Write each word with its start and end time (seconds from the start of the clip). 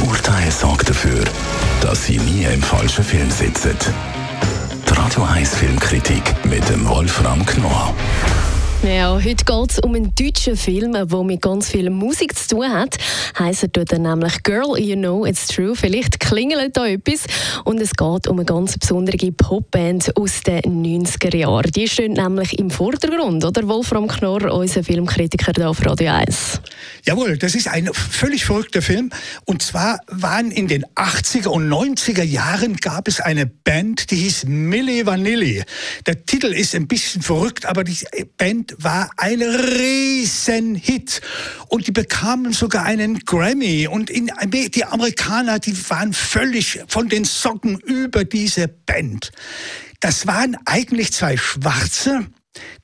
Urteil 0.00 0.50
sorgt 0.50 0.88
dafür, 0.88 1.24
dass 1.80 2.04
Sie 2.04 2.18
nie 2.18 2.44
im 2.44 2.62
falschen 2.62 3.04
Film 3.04 3.30
sitzen. 3.30 3.76
Die 4.88 4.94
Radio 4.94 5.24
1 5.24 5.54
Filmkritik 5.54 6.22
mit 6.44 6.68
dem 6.68 6.86
Wolfram 6.88 7.44
Knorr. 7.44 7.94
Ja, 8.84 9.12
heute 9.12 9.44
geht 9.44 9.70
es 9.70 9.78
um 9.80 9.96
einen 9.96 10.14
deutschen 10.14 10.56
Film, 10.56 10.92
der 10.92 11.06
mit 11.24 11.42
ganz 11.42 11.68
viel 11.68 11.90
Musik 11.90 12.38
zu 12.38 12.56
tun 12.56 12.72
hat. 12.72 12.96
Heißt 13.36 13.66
er 13.76 13.98
nämlich 13.98 14.42
Girl, 14.44 14.78
You 14.78 14.94
Know 14.94 15.26
It's 15.26 15.48
True. 15.48 15.74
Vielleicht 15.74 16.20
klingelt 16.20 16.76
da 16.76 16.86
etwas. 16.86 17.24
Und 17.64 17.80
es 17.80 17.90
geht 17.90 18.28
um 18.28 18.36
eine 18.38 18.44
ganz 18.44 18.78
besondere 18.78 19.32
Popband 19.32 20.16
aus 20.16 20.42
den 20.42 20.62
90er 20.62 21.36
Jahren. 21.36 21.72
Die 21.72 21.88
stehen 21.88 22.12
nämlich 22.12 22.56
im 22.60 22.70
Vordergrund, 22.70 23.44
oder? 23.44 23.66
Wolfram 23.66 24.06
Knorr, 24.06 24.52
unser 24.54 24.84
Filmkritiker 24.84 25.52
hier 25.56 25.68
auf 25.68 25.84
Radio 25.84 26.12
1. 26.12 26.60
Jawohl, 27.04 27.36
das 27.36 27.56
ist 27.56 27.66
ein 27.66 27.90
völlig 27.92 28.44
verrückter 28.44 28.80
Film. 28.80 29.10
Und 29.44 29.60
zwar 29.60 29.98
waren 30.06 30.52
in 30.52 30.68
den 30.68 30.84
80er 30.94 31.48
und 31.48 31.68
90er 31.68 32.22
Jahren 32.22 32.76
gab 32.76 33.08
es 33.08 33.20
eine 33.20 33.46
Band, 33.46 34.12
die 34.12 34.16
hieß 34.16 34.44
Milli 34.46 35.04
Vanilli. 35.04 35.64
Der 36.06 36.24
Titel 36.24 36.52
ist 36.52 36.76
ein 36.76 36.86
bisschen 36.86 37.22
verrückt, 37.22 37.66
aber 37.66 37.82
die 37.82 37.96
Band 38.36 38.67
war 38.78 39.10
ein 39.16 39.42
Riesenhit. 39.42 41.20
Und 41.68 41.86
die 41.86 41.92
bekamen 41.92 42.52
sogar 42.52 42.84
einen 42.84 43.20
Grammy. 43.20 43.88
Und 43.88 44.10
in, 44.10 44.30
die 44.50 44.84
Amerikaner, 44.84 45.58
die 45.58 45.76
waren 45.90 46.12
völlig 46.12 46.80
von 46.88 47.08
den 47.08 47.24
Socken 47.24 47.78
über 47.80 48.24
diese 48.24 48.68
Band. 48.68 49.32
Das 50.00 50.26
waren 50.26 50.56
eigentlich 50.64 51.12
zwei 51.12 51.36
Schwarze, 51.36 52.26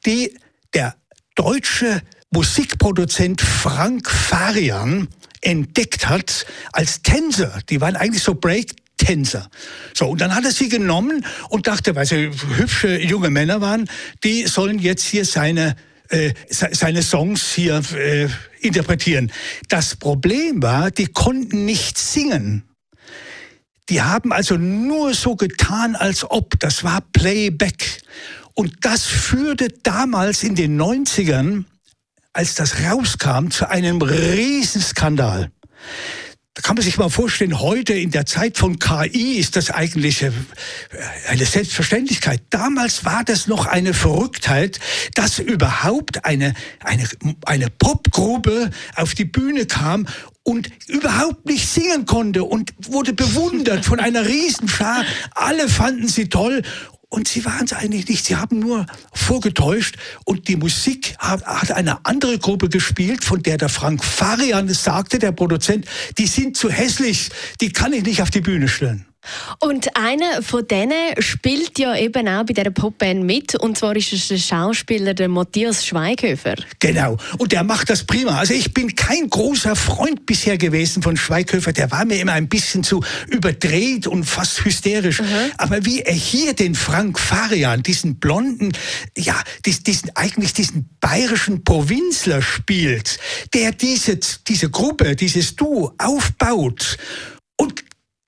die 0.05 0.37
der 0.75 0.97
deutsche 1.35 2.03
Musikproduzent 2.31 3.41
Frank 3.41 4.11
Farian 4.11 5.09
entdeckt 5.41 6.09
hat 6.09 6.47
als 6.73 7.03
Tänzer. 7.03 7.61
Die 7.69 7.81
waren 7.81 7.97
eigentlich 7.97 8.23
so 8.23 8.35
Break 8.35 8.75
Tänzer. 8.97 9.49
So, 9.93 10.09
und 10.09 10.21
dann 10.21 10.35
hat 10.35 10.45
er 10.45 10.53
sie 10.53 10.69
genommen 10.69 11.25
und 11.49 11.67
dachte, 11.67 11.95
weil 11.95 12.07
sie 12.07 12.31
hübsche 12.57 13.01
junge 13.01 13.31
Männer 13.31 13.61
waren, 13.61 13.89
die 14.23 14.47
sollen 14.47 14.79
jetzt 14.79 15.05
hier 15.05 15.25
seine 15.25 15.77
äh, 16.11 16.35
seine 16.49 17.03
Songs 17.03 17.55
hier 17.55 17.83
äh, 17.95 18.29
interpretieren. 18.61 19.33
Das 19.69 19.97
Problem 19.97 20.63
war, 20.63 20.91
die 20.91 21.07
konnten 21.07 21.65
nicht 21.65 21.99
singen. 21.99 22.65
Die 23.89 24.03
haben 24.03 24.33
also 24.33 24.57
nur 24.57 25.15
so 25.15 25.37
getan, 25.37 25.97
als 25.97 26.29
ob. 26.31 26.59
Das 26.61 26.85
war 26.85 27.03
Playback. 27.13 28.03
Und 28.55 28.73
das 28.83 29.05
führte 29.05 29.69
damals 29.83 30.43
in 30.43 30.55
den 30.55 30.81
90ern, 30.81 31.65
als 32.33 32.55
das 32.55 32.83
rauskam, 32.83 33.51
zu 33.51 33.69
einem 33.69 34.01
Riesenskandal. 34.01 35.51
Da 36.55 36.63
kann 36.63 36.77
man 36.77 36.85
sich 36.85 36.99
mal 36.99 37.11
vorstellen, 37.11 37.59
heute 37.59 37.95
in 37.95 38.13
der 38.13 38.27
Zeit 38.27 38.59
von 38.59 38.79
KI 38.79 39.39
ist 39.39 39.57
das 39.57 39.73
eigentlich 39.73 40.23
äh, 40.23 40.31
eine 41.27 41.45
Selbstverständlichkeit. 41.45 42.43
Damals 42.51 43.05
war 43.05 43.25
das 43.25 43.49
noch 43.49 43.67
eine 43.67 43.93
Verrücktheit, 43.93 44.79
dass 45.15 45.41
überhaupt 45.41 46.25
eine, 46.25 46.55
eine, 46.79 47.09
eine 47.45 47.71
Popgruppe 47.71 48.71
auf 48.95 49.15
die 49.15 49.25
Bühne 49.25 49.67
kam 49.67 50.07
und 50.45 50.71
überhaupt 50.87 51.45
nicht 51.45 51.69
singen 51.69 52.07
konnte 52.07 52.45
und 52.45 52.73
wurde 52.87 53.15
bewundert 53.15 53.85
von 53.85 53.99
einer 53.99 54.25
Riesenschar. 54.25 55.05
Alle 55.33 55.69
fanden 55.69 56.07
sie 56.07 56.29
toll 56.29 56.63
und 57.15 57.29
sie 57.29 57.45
waren 57.45 57.65
es 57.65 57.73
eigentlich 57.73 58.09
nicht. 58.09 58.25
Sie 58.25 58.35
haben 58.35 58.59
nur 58.59 58.87
vorgetäuscht. 59.13 59.97
Und 60.25 60.49
die 60.49 60.57
Musik 60.57 61.15
hat 61.19 61.71
eine 61.71 62.05
andere 62.05 62.41
Gruppe 62.41 62.69
gespielt, 62.69 63.23
von 63.23 63.41
der 63.41 63.57
der 63.57 63.69
Frank 63.69 64.05
Farian 64.05 64.69
sagte, 64.69 65.21
der 65.21 65.31
Produzent, 65.31 65.87
die 66.19 66.27
sind 66.27 66.57
zu 66.57 66.71
hässlich, 66.71 67.31
die 67.61 67.71
kann 67.71 67.93
ich 67.93 68.03
nicht 68.03 68.21
auf 68.21 68.31
die 68.31 68.41
Bühne 68.41 68.67
stellen. 68.67 69.07
Und 69.61 69.97
einer 69.97 70.43
von 70.43 70.67
denen 70.67 71.21
spielt 71.21 71.79
ja 71.79 71.97
eben 71.97 72.29
auch 72.29 72.45
bei 72.45 72.53
dieser 72.53 72.71
Popband 72.71 73.25
mit. 73.25 73.55
Und 73.55 73.79
zwar 73.79 73.97
ist 73.97 74.13
es 74.13 74.29
der 74.29 74.39
Schauspieler 74.39 75.15
der 75.15 75.29
Matthias 75.29 75.85
Schweighöfer. 75.87 76.55
Genau. 76.79 77.17
Und 77.39 77.53
der 77.53 77.65
macht 77.65 77.91
das 77.91 78.05
prima. 78.05 78.39
Also 78.39 78.55
ich 78.55 78.75
bin 78.75 78.95
kein 78.95 79.29
großer 79.29 79.77
Freund 79.77 80.27
bisher 80.27 80.59
gewesen 80.59 81.03
von 81.03 81.17
Schweighöfer. 81.17 81.73
Der 81.73 81.91
war 81.91 82.05
mir 82.05 82.21
immer 82.21 82.33
ein 82.33 82.49
bisschen 82.49 82.85
zu 82.85 83.03
überdreht 83.29 84.07
und 84.07 84.25
fast 84.25 84.65
hysterisch. 84.65 85.21
Mhm. 85.21 85.27
Aber 85.59 85.85
wie 85.85 86.01
er 86.01 86.15
hier 86.15 86.55
den 86.55 86.75
Frank 86.75 87.19
Farian, 87.19 87.83
diesen 87.83 88.17
blonden, 88.17 88.73
ja, 89.17 89.41
diesen, 89.65 90.11
eigentlich 90.15 90.53
diesen 90.53 90.89
bayerischen 91.01 91.65
Provinzler 91.65 92.43
spielt, 92.43 93.19
der 93.53 93.73
diese, 93.73 94.19
diese 94.47 94.71
Gruppe, 94.71 95.17
dieses 95.17 95.57
Duo 95.57 95.93
aufbaut 95.99 96.99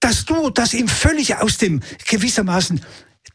und 0.07 0.13
das 0.13 0.25
du, 0.25 0.51
das 0.51 0.73
ihm 0.73 0.87
völlig 0.87 1.35
aus 1.35 1.59
dem 1.59 1.81
gewissermaßen 2.07 2.81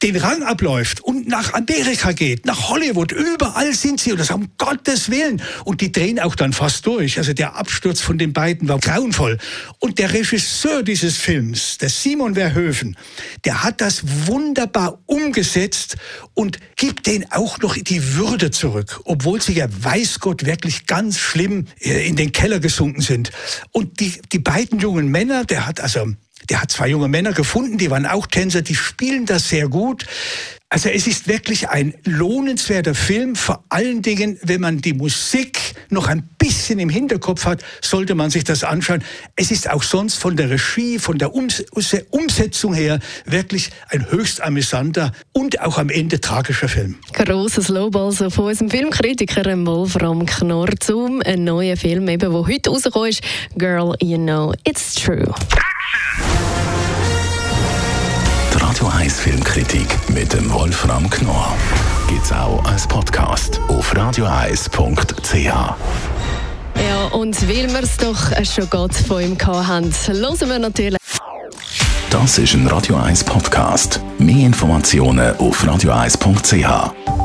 den 0.01 0.15
Rang 0.15 0.41
abläuft 0.41 1.01
und 1.01 1.27
nach 1.27 1.53
Amerika 1.53 2.11
geht, 2.11 2.45
nach 2.45 2.69
Hollywood, 2.69 3.11
überall 3.11 3.73
sind 3.73 3.99
sie 3.99 4.11
und 4.11 4.19
das 4.19 4.31
um 4.31 4.49
Gottes 4.57 5.11
Willen. 5.11 5.41
Und 5.63 5.81
die 5.81 5.91
drehen 5.91 6.19
auch 6.19 6.33
dann 6.33 6.53
fast 6.53 6.87
durch. 6.87 7.19
Also 7.19 7.33
der 7.33 7.55
Absturz 7.55 8.01
von 8.01 8.17
den 8.17 8.33
beiden 8.33 8.67
war 8.67 8.79
grauenvoll. 8.79 9.37
Und 9.79 9.99
der 9.99 10.11
Regisseur 10.11 10.81
dieses 10.81 11.17
Films, 11.17 11.77
der 11.77 11.89
Simon 11.89 12.33
Verhoeven, 12.33 12.97
der 13.45 13.63
hat 13.63 13.79
das 13.81 14.01
wunderbar 14.25 14.97
umgesetzt 15.05 15.97
und 16.33 16.57
gibt 16.77 17.05
den 17.05 17.31
auch 17.31 17.59
noch 17.59 17.75
die 17.75 18.15
Würde 18.15 18.49
zurück, 18.49 19.01
obwohl 19.03 19.39
sie 19.41 19.53
ja 19.53 19.67
weiß 19.69 20.19
Gott 20.19 20.45
wirklich 20.45 20.87
ganz 20.87 21.19
schlimm 21.19 21.67
äh, 21.79 22.07
in 22.07 22.15
den 22.15 22.31
Keller 22.31 22.59
gesunken 22.59 23.01
sind. 23.01 23.31
Und 23.71 23.99
die, 23.99 24.19
die 24.31 24.39
beiden 24.39 24.79
jungen 24.79 25.09
Männer, 25.09 25.45
der 25.45 25.67
hat 25.67 25.79
also 25.79 26.07
der 26.49 26.61
hat 26.61 26.71
zwei 26.71 26.89
junge 26.89 27.07
Männer 27.07 27.33
gefunden, 27.33 27.77
die 27.77 27.91
waren 27.91 28.05
auch 28.05 28.27
Tänzer, 28.27 28.61
die 28.61 28.75
spielen 28.75 29.25
das 29.25 29.49
sehr 29.49 29.67
gut. 29.67 30.05
Also 30.73 30.87
es 30.87 31.05
ist 31.05 31.27
wirklich 31.27 31.67
ein 31.67 31.93
lohnenswerter 32.05 32.95
Film. 32.95 33.35
Vor 33.35 33.61
allen 33.67 34.01
Dingen, 34.01 34.39
wenn 34.41 34.61
man 34.61 34.77
die 34.77 34.93
Musik 34.93 35.59
noch 35.89 36.07
ein 36.07 36.23
bisschen 36.37 36.79
im 36.79 36.87
Hinterkopf 36.87 37.43
hat, 37.43 37.61
sollte 37.81 38.15
man 38.15 38.29
sich 38.29 38.45
das 38.45 38.63
anschauen. 38.63 39.03
Es 39.35 39.51
ist 39.51 39.69
auch 39.69 39.83
sonst 39.83 40.15
von 40.15 40.37
der 40.37 40.49
Regie, 40.49 40.97
von 40.97 41.17
der 41.17 41.35
Umsetzung 41.35 42.73
her 42.73 42.99
wirklich 43.25 43.71
ein 43.89 44.09
höchst 44.11 44.41
amüsanter 44.41 45.11
und 45.33 45.59
auch 45.59 45.77
am 45.77 45.89
Ende 45.89 46.21
tragischer 46.21 46.69
Film. 46.69 46.95
Großes 47.11 47.67
Lob 47.67 47.97
also 47.97 48.29
von 48.29 48.45
unserem 48.45 48.69
Filmkritiker 48.69 49.43
Wolfram 49.65 50.25
Knorr 50.25 50.69
zum 50.79 51.21
neuen 51.35 51.75
Film, 51.75 52.07
eben, 52.07 52.19
der 52.19 52.31
heute 52.31 52.69
rausgekommen 52.69 53.09
ist. 53.09 53.21
Girl, 53.57 53.93
you 54.01 54.17
know, 54.17 54.53
it's 54.63 54.95
true. 54.95 55.35
1 59.51 59.53
Filmkritik 59.53 60.09
mit 60.09 60.31
dem 60.33 60.51
Wolfram 60.53 61.09
Knorr 61.09 61.57
gibt 62.07 62.23
es 62.23 62.31
auch 62.31 62.63
als 62.63 62.87
Podcast 62.87 63.59
auf 63.67 63.93
radioeis.ch. 63.95 65.35
Ja, 65.35 65.75
und 67.11 67.49
weil 67.49 67.69
wir 67.69 67.83
es 67.83 67.97
doch 67.97 68.31
schon 68.45 68.69
gerade 68.69 68.93
von 68.93 69.21
ihm 69.21 69.37
haben, 69.45 69.91
hören 70.07 70.49
wir 70.49 70.59
natürlich. 70.59 70.99
Das 72.09 72.37
ist 72.37 72.53
ein 72.53 72.65
Radio 72.67 72.95
1 72.95 73.25
Podcast. 73.25 73.99
Mehr 74.19 74.45
Informationen 74.45 75.35
auf 75.37 75.67
radioeis.ch. 75.67 77.20